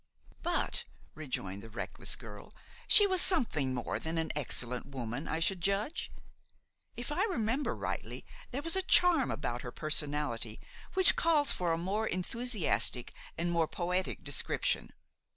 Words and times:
"But," 0.41 0.85
rejoined 1.13 1.61
the 1.61 1.69
reckless 1.69 2.15
girl, 2.15 2.55
"she 2.87 3.05
was 3.05 3.21
something 3.21 3.71
more 3.75 3.99
than 3.99 4.17
an 4.17 4.31
excellent 4.35 4.87
woman, 4.87 5.27
I 5.27 5.39
should 5.39 5.61
judge. 5.61 6.11
If 6.97 7.11
I 7.11 7.23
remember 7.25 7.75
rightly 7.75 8.25
there 8.49 8.63
was 8.63 8.75
a 8.75 8.81
charm 8.81 9.29
about 9.29 9.61
her 9.61 9.71
personality 9.71 10.59
which 10.95 11.15
calls 11.15 11.51
for 11.51 11.71
a 11.71 11.77
more 11.77 12.07
enthusiastic 12.07 13.13
and 13.37 13.51
more 13.51 13.67
poetic 13.67 14.23
description. 14.23 14.91